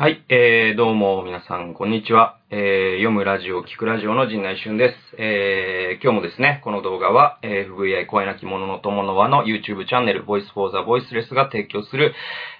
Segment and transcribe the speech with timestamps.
[0.00, 2.38] はい、えー、どうも皆さん、こんにちは。
[2.48, 4.94] えー、読むラジオ、聞くラジオの陣内俊です。
[5.18, 12.14] えー、今日もですね、この動画は、えー、FVI 声なき者の友の輪の YouTube チャンネル、Voice for the Voiceless が提供する、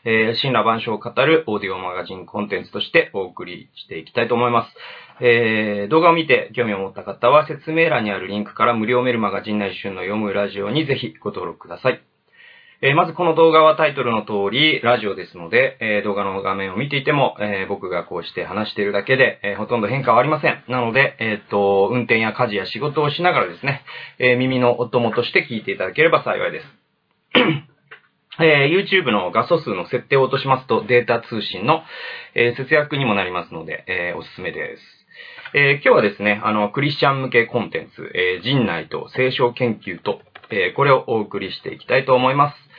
[0.05, 5.25] えー、神羅万象を語るオーディオマガジンコンテンツとしてお送りしていきたいと思います。
[5.25, 12.10] えー、動画を見て興味を持った方は、説明欄にあるリンクから無料メルマガ陣内俊の読むラジオにぜひご登録ください。
[12.83, 20.65] えー、まずこの動画はタイトルの通り、ラジオですので、えー、動画の画面を見ていても、えー、僕がこうして話しているだけで、えほとんど変化はありません。
[20.67, 23.83] なので、えっと、運転や家事や仕事をしながらですね、
[24.19, 26.67] え耳のお供として聞いていただければ幸いです。
[28.43, 31.83] え YouTube の画素数の設定を落としますと、データ通信の、
[32.35, 34.83] え節約にもなりますので、えおすすめです。
[35.53, 42.70] え今日はですね、あの、クリスチャン向けコンテンツ、え陣内と聖書研究と、えこれをお送りしていきたいと思います。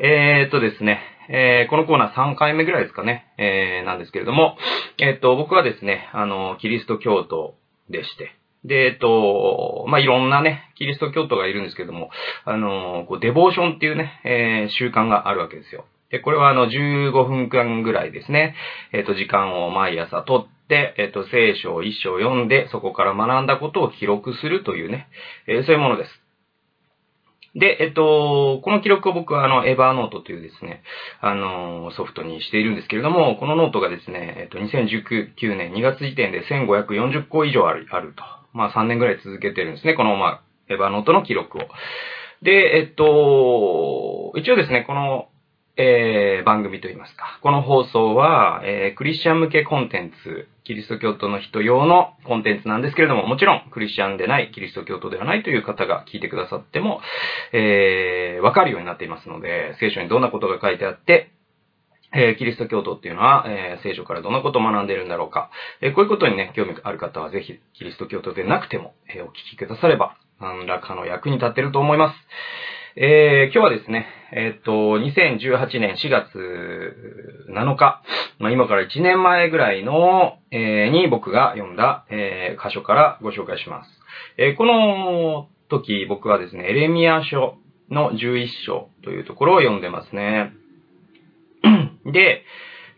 [0.00, 4.56] えー、っとですね、えー、このコーナー3回目ぐらいですかね、えー、なんですけれども、
[4.98, 7.56] え、っと、僕はですね、あの、キリスト教徒
[7.90, 8.30] でして、
[8.64, 12.10] で、えっと、まあ、いろんなね、キリスト教徒がいるんですけども、
[12.44, 15.84] あの、こう、デボーションっていうね、えー、習慣があるわけですよ。
[16.10, 18.54] で、これはあの、15分間ぐらいですね、
[18.92, 25.08] えっと、時間を毎朝とって、えっと、聖書を一章読んで、そこから学んだことを記録するというね、
[25.48, 26.10] えー、そういうものです。
[27.58, 30.82] で、えっと、この記録を僕はあの、 Evernote というですね、
[31.20, 38.22] あの、ソフトにしているんですけれども、このノートがですね、えっと、2019年2月時点で1540個以上ある、あると。
[38.52, 41.62] まあ3年ぐらい続けてるんですね、この、まあ、 Evernote の記録を。
[42.42, 45.28] で、えっと、一応ですね、この、
[45.80, 47.38] えー、番組といいますか。
[47.40, 57.00] この放送は、えー、クリスチャン向けコンテンツ、キリスト教徒の人用のコンテンツなんですけれども、もちろんクリスチャンでない、キリスト教徒ではないという方が聞いてくださっても、
[57.52, 61.30] えー、わかるようになっていますので、聖書にどんなことが書いてあって、
[62.12, 65.50] えー、キリスト教徒っていうのは、えー、聖書からどんなことを学んでいるんだろうか。
[65.80, 72.16] えー、こういうことにね、興味がある方はぜひ、キリスト教徒でなくても、えお聞きくだされば、何らかの役に立ってると思います。
[73.00, 78.02] えー、今日はですね、えー、っと、2018年4月7日、
[78.40, 83.90] まあ、今から1年前ぐらいの、えー、に僕が読んだ、えー、箇所からご紹介します。
[84.36, 87.58] え、この時僕はですね、エレミア書
[87.88, 90.54] の11章というところを読んでますね。
[92.04, 92.42] で、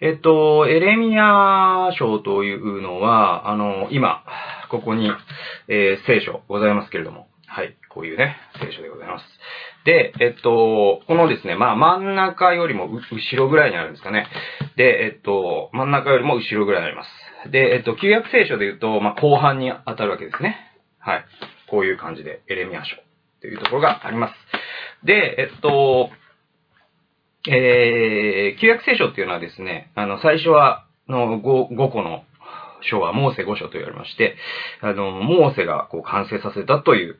[0.00, 4.24] えっと、エレミア書というのは、あの、今、
[4.70, 5.12] ここに、
[5.68, 9.24] え、聖書ございますけれども、はい、こういうね、聖書でございます。
[9.84, 13.00] で、えっと、このですね、まあ真ん中よりも後
[13.36, 14.28] ろぐらいにあるんですかね。
[14.76, 17.50] で、えっと、真ん中よりも後ろぐらいにあります。
[17.50, 20.58] で、えっと、旧約聖書で言うと、まあ後半に当たるわけですね。
[21.00, 21.24] はい。
[21.68, 22.94] こういう感じで、エレミア書
[23.40, 24.34] というところがあります。
[25.04, 26.10] で、えっと、
[27.48, 32.22] えー、旧約聖書っていうのはですね、あの、最初は、の 5, 5個の
[32.82, 34.36] 書はモーセ5書と言われまして、
[34.82, 37.18] あの、モーセがこう完成させたという、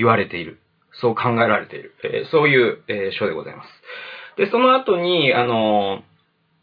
[0.00, 0.58] 言われている。
[0.92, 3.68] そう考えられている、えー、そういう、えー、書でございます。
[4.36, 6.02] で、その後に、あの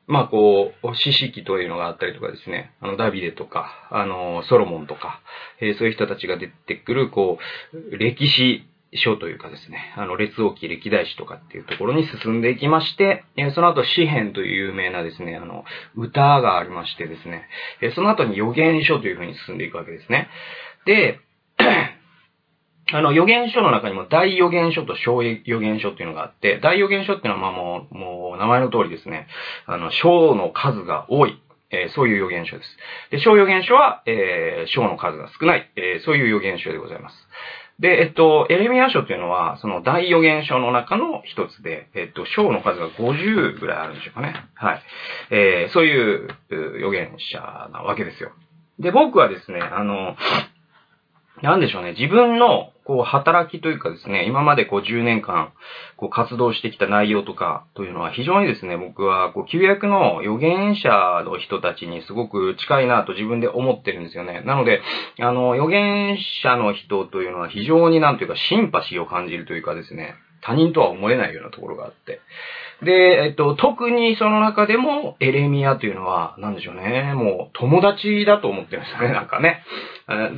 [0.07, 5.21] まあ、こう、四式というのがあったりとかですね、あの、ダビデとか、あの、ソロモンとか、
[5.59, 7.39] えー、そういう人たちが出てくる、こ
[7.73, 15.65] う、歴史書というかですね、あの、列王記歴代史とかっていうところに進んでいきまして、えー、その後、詩篇という有名なですね、あの、
[15.95, 17.47] 歌がありましてですね、
[17.81, 20.29] えー、その後に預言書というふうに進んでいくわけですね。
[20.85, 21.19] で、
[22.93, 29.27] あの、予言書の中にも大予言書と小予言書っていうのがあって、大予言書っていうのはまあもう、もう名前の通りですね、
[29.65, 32.69] あの、小の数が多い、えー、そういう予言書です。
[33.11, 37.15] で、小予言書は、えー、小の数が少ない、えー、そういう予言書でございます。
[37.79, 44.33] で、えっと、エレミア書っていうのは、その大予言書の中の一つで、えっと、章の数が50ぐらいあるんでしょうかね。
[44.55, 44.81] はい。
[45.29, 46.27] えー、そういう
[46.79, 48.31] 予言者なわけですよ。
[48.79, 50.15] で、僕はですね、あの、
[51.41, 55.51] なんでしょうね、自分のこう、働きというかですね、今までこう10年間、
[55.97, 60.89] こう活動してきた内容とかというのは非常にですね、僕はこう、旧約の預言者
[61.25, 64.41] の人たちにすごく近いなと自分で思ってるんですよね。
[64.45, 64.81] なので、
[65.19, 72.21] あの、預言者の人というのは非常になんというかシンパシーを感じるというかですね、他人とは思えないようなところがあって。
[72.83, 72.91] で、
[73.25, 77.13] えっと、特にその中でも、エレミアというのは、なんでしょうね。
[77.15, 79.63] もう、友達だと思ってるんですよね、なんかね。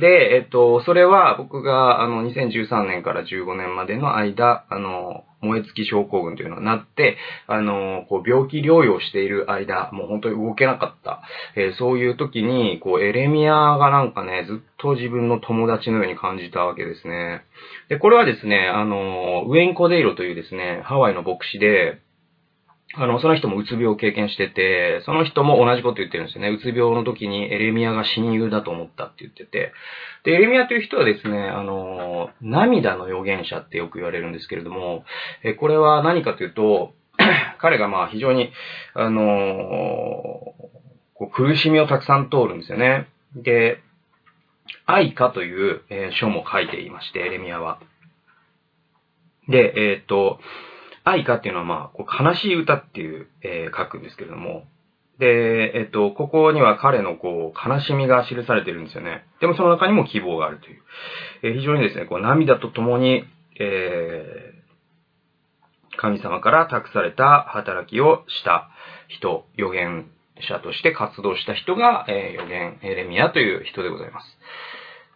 [0.00, 7.16] で、えっと、それは僕が、あの、2013年から15年までの間、あの、燃え尽き症候群というのになって、
[7.46, 11.22] あの、こう、病気療養している間、もう本当に動けなかった。
[11.56, 17.42] えー、そういう時に、こう、エレミアがなんかね、ずっと自分の友達のように感じたわけですね。
[17.88, 22.00] で、これはですね、あの、ウェイン・コデイロというですね、ハワイの牧師で、
[22.94, 26.48] あの、その人もうつ病を経験してて、その人も同じこと言ってるんですよね。
[26.48, 29.72] うつ病の時にエレミアが親友だと思ったって言ってて。
[30.24, 35.04] で、エレミアという人はですね、あの、涙の預言者ってよく言われるんですけれども、
[35.44, 36.92] え、これは何かというと、
[37.58, 38.50] 彼がまあ非常に、
[38.94, 39.22] あの
[41.14, 43.06] こう苦しみをたくさん通るんですよね。
[43.36, 43.82] で、
[44.86, 47.78] 愛歌という、え、書も書いていまして、エレミアは。
[49.48, 50.40] で、えっ、と、
[51.04, 54.64] 愛歌っていうのはまあ、悲しい歌っていう、えー、書くんですけれども、
[55.18, 59.26] で、えっと、ここには彼のこう、悲しみが記されてるんですよね。
[59.40, 60.82] でもその中にも希望があるという。
[61.42, 63.24] えー、非常にですね、こう、涙とともに、
[63.58, 68.70] えー、神様から託された働きをした
[69.08, 70.10] 人、預言
[70.40, 74.38] 者として活動した人が、えー、預言エレミアという人でございます。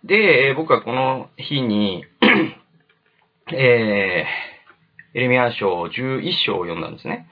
[0.05, 2.05] で、え、僕はこの日に
[3.53, 4.54] えー、
[5.15, 7.29] エレミア賞11章を読んだんですね。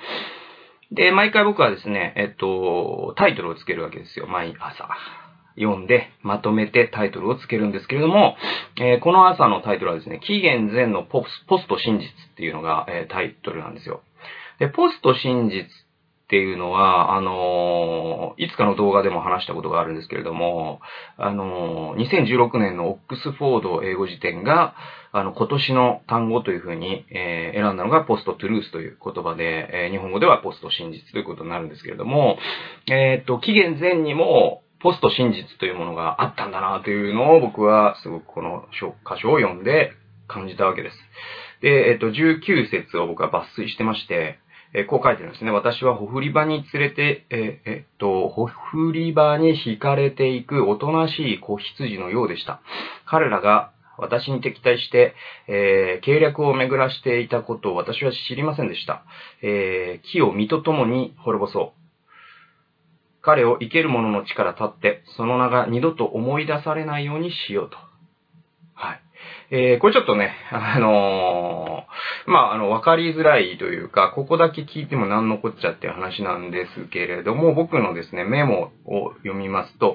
[0.93, 4.26] で、毎回僕はですね、えっと、タイトルをつけるわけですよ。
[4.26, 4.88] 毎朝。
[5.56, 8.37] 読んで、まとめてタイトルをつけるんですけれども、
[8.81, 14.02] えー、この朝のタイトルはですね、紀元前のポスポスト真実っていうのが、えー、タイトルなんですよ。
[14.58, 15.67] で、ポスト真実っ
[16.32, 20.81] っていうのは、あのいつかの動画でも話したことがあるんですけれども、
[21.19, 24.75] あの2016年のオックスフォード英語辞典が、
[25.12, 32.38] あの、今年の単語というふうに、えー、選んだのがポストトゥルースという言葉で、えー、日本語ではポスト真実ということになるんですけれども、
[32.90, 39.93] えっと、紀元前にも、ポスト真実というものがあったんだなというのを僕はすごくこの箇所を読んで
[40.29, 40.96] 感じたわけです。
[41.61, 44.38] で、えっと、19節を僕は抜粋してまして、
[44.75, 45.51] えこう書いてるんですね。
[45.51, 52.61] 私はほふり場に連れて、ええっと、ほふり場に惹かれていくおとなしい子羊のようでした。
[53.05, 55.15] 彼らが私に敵対して、
[55.47, 59.05] えー、計略を巡らしていたことを私は知りませんでした。
[59.43, 61.83] えー、木を実と共に滅ぼそう。
[63.21, 67.92] 彼を生ける者の力立って、その名が二度と思い出されないようにしようと。
[69.55, 79.95] えー、これちょっとね、あのー、まあ、あの、わかりづらいというか、ここだけ聞いても何のこっちゃっていう話なんですけれども、僕のですね、メモを読みますと、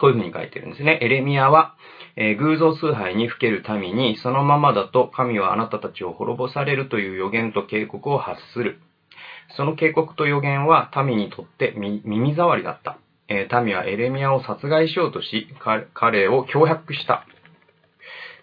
[0.00, 1.00] こういうふうに書いてるんですね。
[1.02, 1.74] エレミアは、
[2.14, 8.78] えー、偶像崇拝にふける民に、そのままだと神はあなたたちを滅ぼされるという予言と警告を発する。
[9.56, 12.98] その警告と予言は民にとって耳障りだった。
[13.26, 15.48] えー、民はエレミアを殺害しようとし、
[15.92, 17.26] 彼を脅迫した。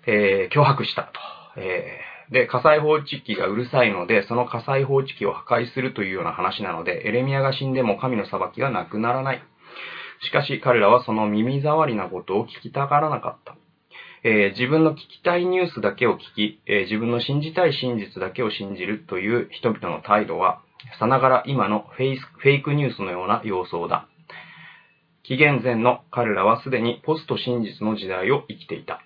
[0.08, 1.20] えー、脅迫したと。
[1.58, 9.44] えー、で、火災報知器がうるさいので、その火災報知器を破壊するというような話なので、エレミアが死んでも神の裁きがなくならない。
[10.22, 13.56] しかし彼らはその耳障りなことを聞きたがらなかった。
[14.24, 20.62] えー、自分の聞きたいニュースだけを聞き、えー、自分の信じたい真実だけを信じるという人々の態度は、
[21.00, 24.08] さながら今のフェイスフェイクニュースのような様相だ。
[25.24, 29.00] 紀元前の彼らはすでにポスト真実の時代を生きていた。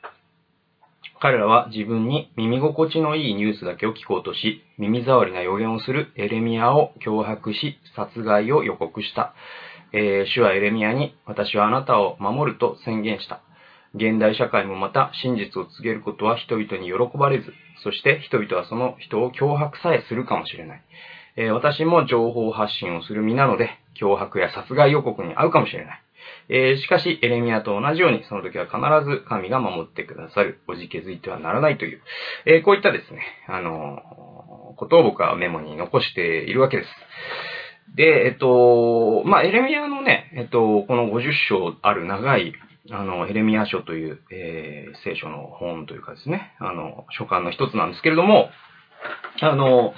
[1.21, 9.33] 彼らは自分に耳心地のいいニュースだけを聞こうとし、耳障りな予言をするエレミアを脅迫し、殺害を予告した。
[9.91, 13.41] えー、主はエレミアに、私はあなたを守ると宣言した。
[13.95, 20.81] 現代社会もまた真実を告げることは人々に喜ばれず、そして人々はその人を脅迫さえするかもしれない。
[21.35, 26.01] えー、私も情報発信をする身なので、脅迫や殺害予告に遭うかもしれない。
[26.49, 28.77] えー、しかし、エレミアと同じように、その時は必
[29.09, 30.59] ず神が守ってくださる。
[30.67, 32.01] おじけづいてはならないという、
[32.45, 36.89] えー、こういったですね、あのー、ことを僕はメモに残しているわけです。
[37.95, 42.53] で、えっと、まあ、エレミアのね、えっと、この50章ある長い、
[42.91, 48.49] あの、エレミア書という、えー、聖書の本というかですね、あの、書簡の一つなんですけれども、
[49.41, 49.93] あの、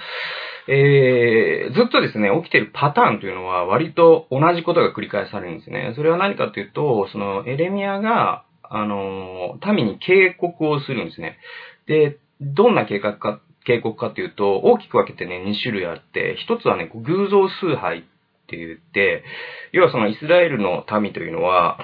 [0.68, 5.92] えー、ずっとですね、起きてるパターンというのは割と同じことが繰り返されるんですね。
[5.96, 11.38] それは何かというと、そのエレミアが、あの、民に警告をするんですね。
[11.86, 18.02] で、どんな計画か、警告かというと、大きく分けてね、2種類あって、一つはね、偶像崇拝っ
[18.46, 19.24] て言って、
[19.72, 21.78] 要はそのイスラエルの民というのは、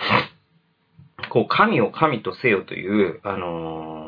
[1.31, 4.08] こう、神を神とせよという、あのー、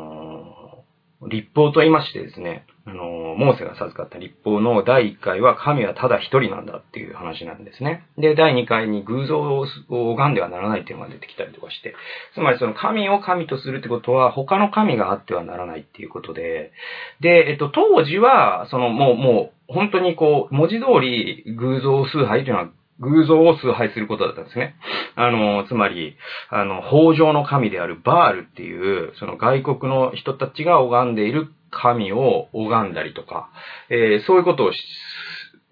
[1.28, 3.04] 立法と言いましてですね、あの、
[3.36, 8.04] モーセが授かった立法の第1回は神はただ一人なんだっていう話なんですね。
[8.16, 11.94] で、第2回に偶像を拝んではならないっていうのが出てきたりとかして、
[12.34, 16.72] つまりその神を神とするってことは他の神があってはならないっていうことで、
[17.20, 22.68] で、えっと、当時は、そのもう、もう、本当にこう、文字通り偶像崇拝というのは
[23.00, 24.74] 偶像を崇拝することだったんですね。
[25.16, 26.16] あの、つまり、
[26.50, 33.50] あの、法上の神であるバールっていう、その外国の人たちが拝んでいる神を拝んだりとか、
[33.88, 34.72] えー、そういうことを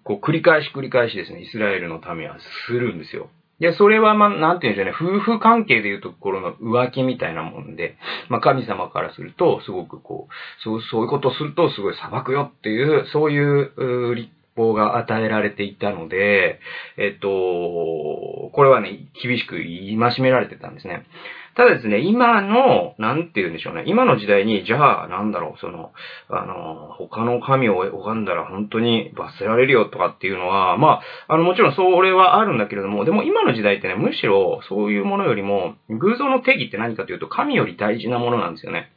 [0.03, 3.29] こう繰り返し繰り返しですね、イスラエルの民はするんですよ。
[3.59, 7.97] で、それはまあ、なんて言うんでしょうね、夫婦関係でいうところの浮気みたいなもんで、
[8.29, 16.59] まあ神様からすると、すごくこう、そう、そういうことをするとすごい裁くよっていう、そういう立法が与えられていたので、
[16.97, 21.05] えっと、これはね、厳しく戒められてたんですね。
[21.55, 23.83] ただですね、今の、なんて言うんでしょうね。
[23.85, 25.91] 今の時代に、じゃあ、なんだろう、その、
[26.29, 38.91] あの、他の神を拝んだら本当に罰せられるよとかっていうのは、まあ、あの、もちろんそれはあるんだけれども、でも今の時代ってね、むしろそういうものよりも、偶像の定義って何かというと、神より大事なものなんですよね。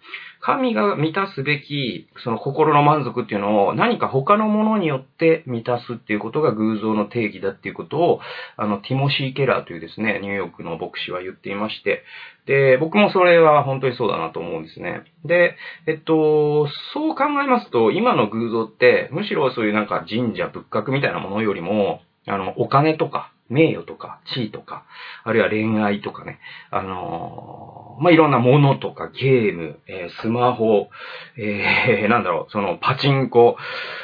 [0.45, 8.21] 神が満たすべき、その心の満足っていうのを何か他のものによって満たすっていうことが偶像の定義だっていうことを、
[8.57, 12.03] あの、ティモシー・ケラーというですね、ニューヨークの牧師は言っていまして、
[12.47, 15.05] で、僕もそれは本当にそうだなと思うんですね。
[15.25, 15.55] で、
[15.87, 24.85] えっと、そう考えますと、今の偶像って、むしろそういうなんか神社仏閣みたいなものよりも、あの、お金とか、名誉とか、地位とか、
[25.25, 26.39] あるいは恋愛とかね、
[26.71, 30.89] あのー、まあ、いろんなものとか、ゲーム、えー、スマホ、
[31.37, 33.57] えー、 なんだろう、その、パチンコ、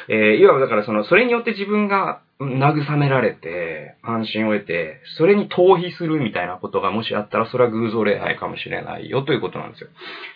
[0.07, 9.89] え、いわばだからその、それによって自分が慰められて、安心を得て、それに逃避するみたいなことがもしあったら、それは偶像礼拝かもしれないよということなんですよ。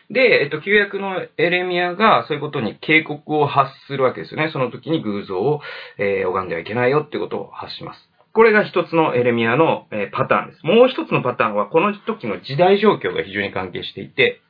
[0.09, 4.49] で、えっと、旧約のエレミアがそういうことに警告を発するわけですよね。
[4.51, 5.61] その時に偶像を、
[5.97, 8.12] えー、拝んではいけないよってことを発します。
[8.33, 10.65] これが一つのエレミアの、えパターンです。
[10.65, 14.41] もう一つのパターンは、この時の時代状況が非常に関係していて、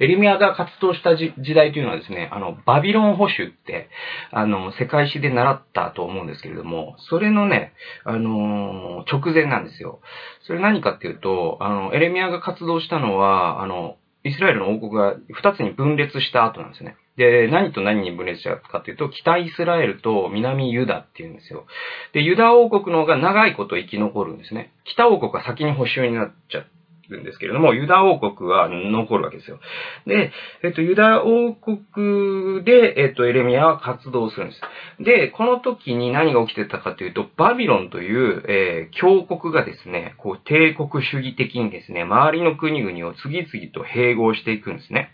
[0.00, 3.88] エレミアが活動した時代というのはですね、あの、バビロン保守って、
[4.30, 10.00] あの、世界史で習ったと思うんですけれども、それのね、あのー、直前なんですよ。
[10.46, 16.96] それ何かっていうと、あの、エレミアが活動したのは、あの、イスラエルの王国が2つに分裂した後なんですね。
[17.16, 21.66] で、何と何に分裂したかというと、北イスラエルと南ユダっていうんですよ。
[22.12, 24.72] で、ユダ王国の方が長いこと生き残るんですね。
[24.84, 26.64] 北王国が先に保守になっちゃっ
[27.10, 29.58] るんですけれども、ユダ王国は残るわけですよ。
[30.06, 30.32] で、
[30.62, 34.60] えっと、ユダ王国で、えっと、エレミアは活動するんです。
[35.02, 45.10] で、この時に何が起きてたかというと、バビロンという、えー、強国がですね、こう、帝国主義的にですね、周りの国々を次々と併合していくんですね。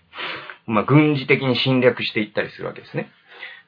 [0.67, 3.11] まあ、軍事的に侵略していったりするわけですね。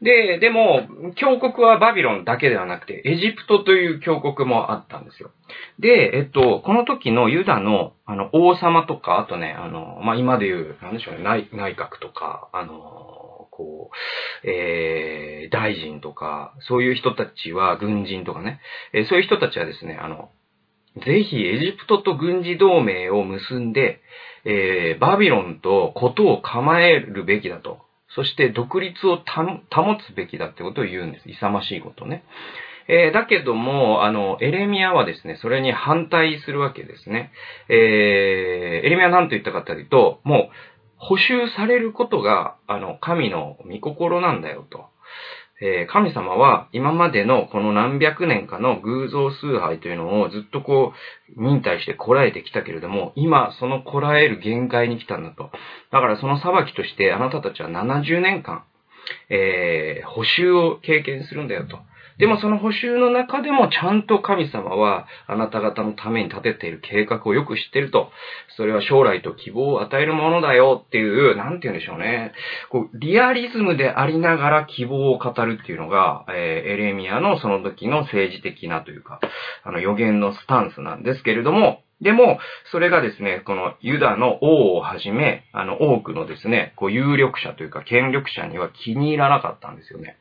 [0.01, 0.83] で、でも、
[1.17, 5.31] 強国はバビロンだけではなくて、エジプトという強国もあったんですよ。
[5.79, 13.91] で、えっと、この時のユダの、あの、王様とか、あとね、あの、まあ、今で言う、なんでしょうね、内内閣とか、あの、こ
[14.45, 18.61] う、えー、大臣とか、そういう人たちは、軍人とかね、
[18.93, 20.31] えー、そういう人たちはですね、あの、
[20.97, 24.01] ぜひエジプトと軍事同盟を結んで、
[24.45, 27.79] えー、バビロンとことを構えるべきだと。
[28.15, 31.31] そして独立を保つべきだってことを言うんです。
[31.31, 32.25] 勇ましいことね。
[32.89, 37.33] えー、だけども、あの、エレミアはですね、それに反対するわけですね。
[37.69, 40.51] えー、エレミアは何と言ったかというと、もう、
[40.97, 44.87] 補修されることが、あの、神の御心なんだよと。
[45.61, 50.93] えー、神様は今までのこの何百年かの偶像崇拝というのをずっとこ
[51.37, 55.51] う、忍耐してこらえてきたけれども、今そのこらえる限界に来たんだと。
[55.93, 58.65] だからその裁きとしてあなたたちは70年間、
[59.29, 61.79] えー、補修を経験するんだよと。
[62.23, 68.13] でもその補修の中でもちゃんと神様はあなた方のために立てている計画をよく知ってると。
[68.57, 72.31] それは将来と希望を与えるものだよっていう、なんて言うんでしょうね。
[72.71, 79.19] こう、リアリズムでありながら希望を語るっていうのが、えー、エレミアのその時の政治的なというか、
[79.65, 82.39] あの予言のスタンスなんですけれども、でも、
[82.71, 90.19] それがですね、このユダの王をはじめ、あの多くのですね、こう有力者というか権力者には気に入らなかったんですよね。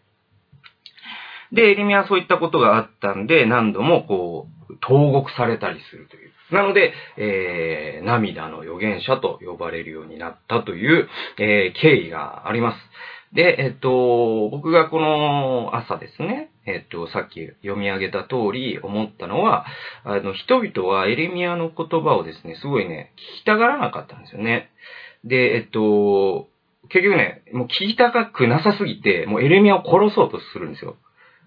[1.52, 6.32] で、エリミはそういったことがあったんで、何度もこう、投獄されたりするという。
[6.52, 11.08] なので、えー、涙の預言者と呼ばれるようになったという、
[11.40, 12.78] えー、経緯があります。
[13.34, 19.66] で、えっと、僕がこの朝ですね、えっと、さっき読み上げた通り思ったのは、
[20.04, 24.70] あの、人々はエレミアの言葉をですね、すごいね、聞きたがらなかったんですよね。
[25.24, 26.50] で、えっと、
[26.90, 30.98] 結局ね、もう聞きたくなさすぎて、もうエレミアを殺そうとするんですよ。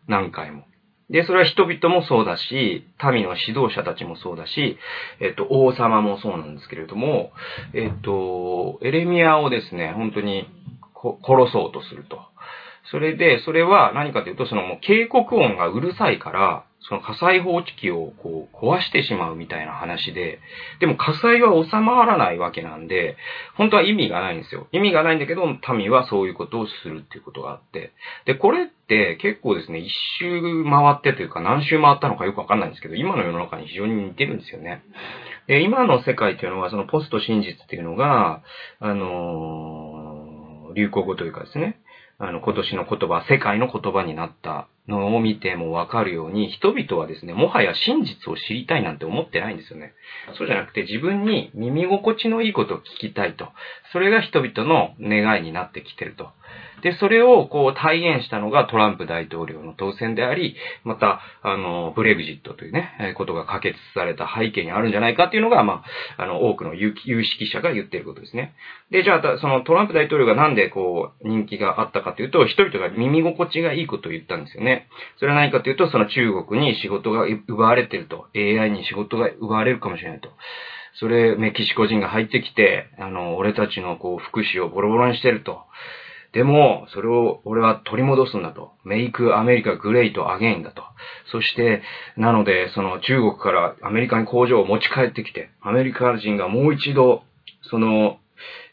[0.08, 0.64] 何回も。
[1.11, 4.78] で、それは人々もそうだし、民の指導者たちもそうだし、
[5.20, 7.32] えっと、王様もそうなんですけれども、
[7.75, 10.49] えっと、エレミアをですね、本当に
[11.23, 12.20] 殺そうとすると。
[12.90, 20.38] それで、それは何かというと、そのもう警告音がうるさいから、その火災報知器をこう壊してしまうみたいな話で、
[20.81, 23.17] でも火災は収まらないわけなんで、
[23.57, 24.67] 本当は意味がないんですよ。
[24.71, 27.93] 意味がないんだけど、民はそういうことをするっていうことがあって。
[28.26, 34.83] で、これって結構ですね、一周回ってというか何周回ったのかよくわかんないんですけど、今の世の中に非常に似てるんですよね。
[35.47, 38.43] で、今の世界っていうのは、そのポスト真実っていうのが、
[38.81, 41.79] あのー、流行語というかですね、
[42.26, 49.95] あの、今年の言葉、世界の言葉になったのを見てもわかるように、人々はですね、もはや真実を知りたいなんて思ってないんですよね。
[50.38, 53.49] そうじゃなくて自分に耳心地のいいことを聞きたいと。
[53.93, 56.31] それが人々の願いになってきてると。
[56.84, 65.82] で、それをこう体現したのがトランプ大統領の当選であり、また、あの、ブレグジットというね、ことが可決された背景にあるんじゃないかっていうのが、ま
[66.18, 66.94] あ、あの、多くの有
[67.25, 68.54] 識者が言ってることですね。
[68.90, 74.88] で、じゃあ、そのトランプ大統領がなんでこう、人気があったかというと、人々が耳心地がいいことを言ったんですよね。
[75.16, 80.28] それは何かというと、その中国に仕事が奪われてると、AI に仕事が奪われるかもしれないと。
[81.00, 85.62] それ、メキシコ人が入ってきて、あの、俺たちのこう、福祉をボロボロにしてると。
[86.35, 88.73] でも、それを俺は取り戻すんだと。
[88.85, 90.83] メイクアメリカグレイトアゲインだと。
[91.31, 91.81] そして、
[92.17, 97.23] なので、その中国からアメリカに工場を持ち帰ってきて、アメリカ人がもう一度、
[97.62, 98.19] その、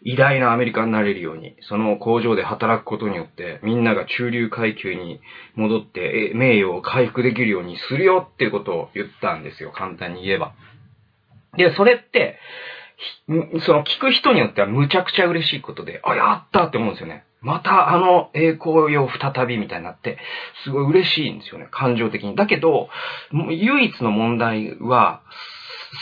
[0.02, 5.22] 偉大なアメリカになれるように、その工場で働くことによって、みんなが中流階級に
[5.54, 9.72] 戻って、名誉を回復できるようにするよっていうことを言ったんですよ。
[9.72, 10.54] 簡単に言えば。
[11.58, 12.40] で、それって、
[13.66, 17.24] その聞く人によってはむちゃくちゃ嬉しいことで、あ、やったって思うんですよね。
[17.42, 20.18] またあの栄光よ再びみたいになって、
[20.64, 22.36] すごい嬉しいんですよね、感情的に。
[22.36, 22.90] だけど、
[23.50, 25.22] 唯一の問題は、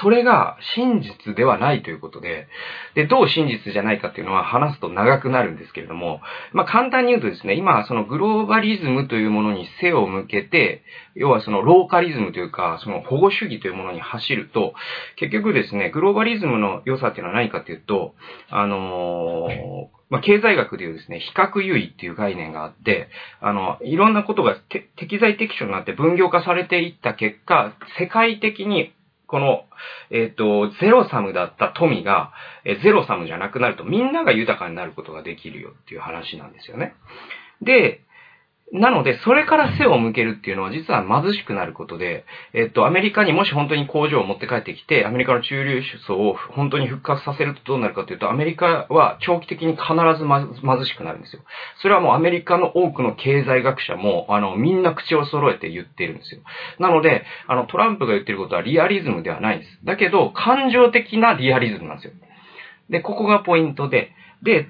[0.02, 2.48] それが真実ではないということで、
[2.94, 6.22] で、どう真実じゃないかっていうのは話すと長くなるんですけれども、
[6.54, 10.84] まあ、簡単に言うとですね、今、そのグローバリズムというものに背を向けて、
[11.16, 14.74] 要はそのローカリズムというか、その保護主義というものに走ると、
[15.16, 18.14] 結局ですね、グローバリズムの良さっていうのは何かっていうと、
[18.50, 23.10] あのーまあ、経済学でいうですね、比較優位っていう概念があって、
[23.42, 24.56] あの、いろんなことが
[24.98, 28.94] 適材適所になって分業化されていった結果、世界的に
[29.30, 29.66] この、
[30.10, 32.34] えっ、ー、と、ゼロサムだった富が、
[32.66, 36.96] えゼロサムじゃなくなるとみんなが豊かになることができるよっていう話なんですよね。
[37.62, 38.02] で、
[38.72, 51.42] なので、それから背を向けるっていうのは実は貧しくなることで、えっと、アメリカにもし本当に工場を持って帰ってきて、アメリカの中流層を本当に復活させるとどうなるかというと、アメリカは長期的に必ず貧しくなるんですよ。
[51.82, 56.42] それはもうアメリカの多くの経済学者も、あの、みんな口を揃えて言ってるんですよ。
[56.78, 59.80] なので、あの、トランプが言ってることはリアリズムではないんです。
[59.84, 62.14] だけど、感情的なリアリズムなんですよ。
[62.92, 64.12] で、ここがポイントで、
[64.44, 64.70] で、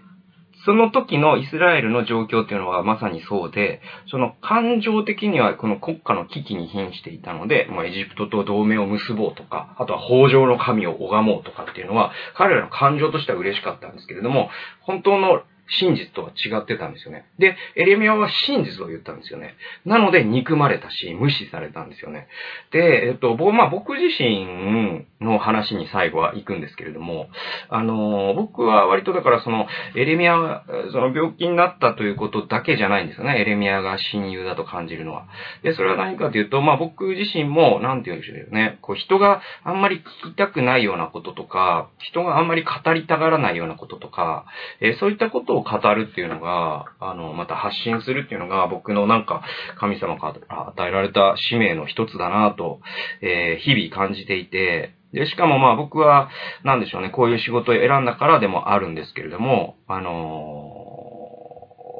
[0.65, 14.49] その時のイスラエルの状況っていうのはまさにそうで、その感情的にはこの国家の危機に瀕していたので、もう、エジプトと同盟を結ぼうとか、あとは北条の神を拝もうとかっていうのは、彼らの感情としては嬉しかったんですけれども、
[14.81, 17.25] 本当の真実とは違ってたんですよね。
[17.37, 19.55] で、エレミアは真実を言ったんですよね。
[19.85, 22.27] なので、憎まれたし、無視されたんですよね。
[22.71, 27.29] で、えっと、僕、まあ、僕自身の話に最後は行くんですけれども、
[27.69, 33.39] あの、僕は割とだからその、エレミア、その病気になったということだけじゃないんですよね。
[33.39, 35.25] エレミアが親友だと感じるのは。
[35.63, 38.79] で、それは何かというと、まあ、僕自身も、なんて言うんでしょうね。
[38.81, 44.45] こう、人があんまり聞きたくないようなこととか、人があんまり語りたがらないようなこととか、
[44.79, 49.43] えー、そういったことをを語るっていうのが、あの、また発信するっていうのが僕のなんか
[49.77, 52.79] 神様から与えられた使命の一つだなと、
[53.21, 56.29] えー、日々感じていて、で、しかもまあ僕は、
[56.63, 60.11] なんでしょうね、こういう仕事を選んだからでもあるんですけれども、あの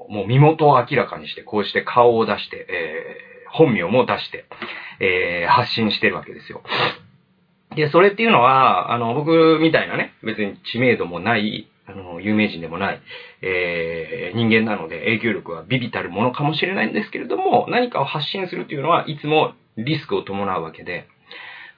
[0.09, 4.45] ー、もう身元を明らかにして、こうして顔を出して、えー、本名も出して、
[4.99, 6.61] えー、発信してるわけですよ。
[7.75, 13.01] で、それっていうのは、あの、僕みたいなね、別に知名度もない、あの、有名人でもない、
[13.41, 21.07] えー、人間なので影響力は微々たるものかもしれないんですけれども、何かを発信するというのは、いつもリスクを伴うわけで、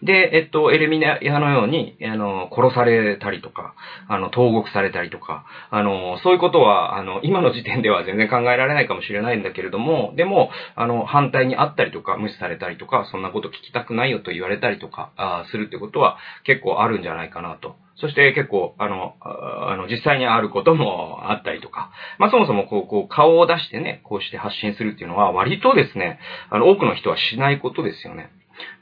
[0.03, 3.75] で、えっと、エレミナヤのように、あの、殺されたりとか、
[4.07, 17.75] あの、投獄されたりとか、あの、そういうことは、あの、今の時点では全然考えられないかもしれないんだけれども、でも、あの、反対にあったりとか、無視されたりとか、そんなこと聞きたくないよと言われたりとか、あするってことは結構あるんじゃないかなと。
[17.97, 26.17] そして結構、あの、あの、実際にあることもあったりとか、まあそもそもこう、こう、顔を出してね、こうして発信するっていうのは、割とですね、
[26.49, 28.31] あの、多くの人はしないことですよね。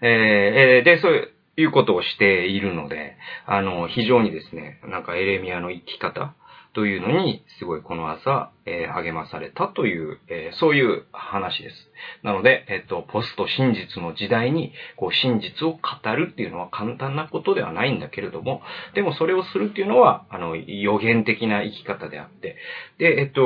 [0.02, 6.34] えー、で、そういうことをしているので、あの、非常にですね、なんかエレミアの生き方、
[6.74, 11.76] というのに、すごいこの朝、えー、励まされたという、えー、そういう話です。
[12.22, 15.80] なので、えっ、と、ポスト真実の時代に、こう、真実を語
[16.16, 18.62] るっていうのは簡単なことではないんだけれども、
[18.94, 22.56] でもそれをするっていうのは、あの、予言的な生き方であって、
[23.00, 23.42] で、えっ、と、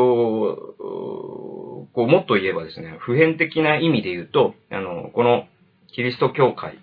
[1.93, 5.47] こう、もっと言えばですね、普遍的な意味で言うと、あの、この、
[5.93, 6.77] キリスト教会、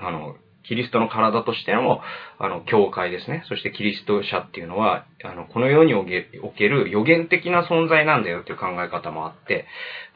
[0.00, 2.00] あの、キリストの体としての、
[2.38, 3.44] あの、教会ですね。
[3.48, 9.66] そしてキリスト者っていうのは、あの、この世における予言的な存在なんだよっていう考え方もあって、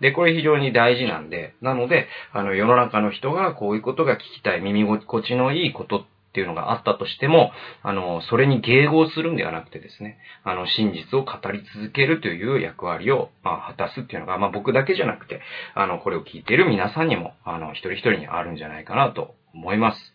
[0.01, 15.41] で、これ非常に大事なんで、なので、あの、世の中の人がこういうことが聞きたい、耳心地のいいことってっていうのがあったとしても、あの、それに迎合するんではなくてですね、あの、真実を語り続けるという役割を、まあ、果たすっていうのが、まあ、僕だけじゃなくて、
[15.75, 20.15] あの、これを聞いている皆さんにも、あの、一人一人にあるんじゃないかなと思います。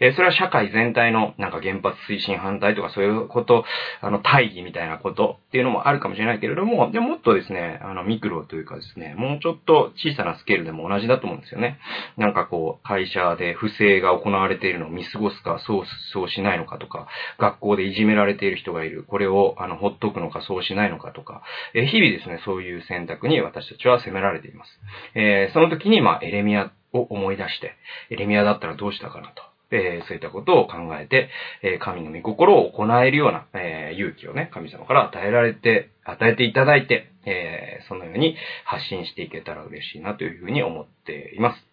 [0.00, 3.64] えー、それは社会全体のなんか原発推進反対とかそういうこと、
[4.00, 11.78] あの、大義みたいなことっていうのもあるかもしれないけれども、でもっとですね、あの、ミクロというかですね、もうちょっと小さなスケールでも同じだと思うんですよね。
[12.16, 17.06] なんかこう、会社で不正が行われているのを見過ごすか、そう、そうしないのかとか、
[17.38, 21.42] 学校でいじめられている人がいる、これを、あの、ほっとくのか、そうしないのかとか、
[21.74, 24.80] えー、日々ですね、そういう選択に私たちは責められています。
[25.14, 27.74] えー、その時に、まあ、エレミアを思い出して、
[28.10, 29.42] エレミアだったらどうしたかなと。
[29.74, 31.30] えー、そういったことを考えて、
[31.62, 41.72] えー、神の御心を行えるような、えー、勇気をね、神様から与えられて、与えていただいて、えそのように発信していけたら嬉しいなというふうに思っています。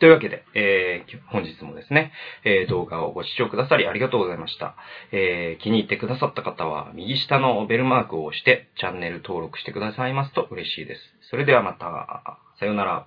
[0.00, 2.12] というわけで、えー、本日もですね、
[2.44, 4.76] えー、動画をご視聴くださりありがとうございました。
[5.10, 11.00] えー、気に入ってくださった方は、右下のベルマークを押して、チャンネル登録してくださいますと嬉しいです。
[11.30, 13.06] それではまた、さようなら。